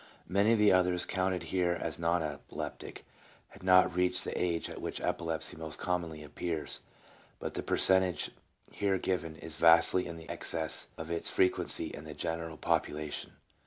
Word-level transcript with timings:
Many 0.27 0.53
of 0.53 0.57
the 0.57 0.71
others 0.71 1.05
counted 1.05 1.43
here 1.53 1.77
as 1.79 1.99
non 1.99 2.23
epileptic 2.23 3.05
had 3.49 3.61
not 3.61 3.95
reached 3.95 4.23
the 4.23 4.35
age 4.35 4.67
at 4.67 4.81
which 4.81 4.99
epilepsy 5.01 5.55
most 5.57 5.77
commonly 5.77 6.23
appears, 6.23 6.79
but 7.37 7.53
the 7.53 7.61
percentage 7.61 8.31
here 8.71 8.97
given 8.97 9.35
is 9.35 9.57
vastly 9.57 10.07
in 10.07 10.19
excess 10.27 10.87
of 10.97 11.11
its 11.11 11.29
frequency 11.29 11.93
in 11.93 12.03
the 12.05 12.15
general 12.15 12.57
population. 12.57 13.33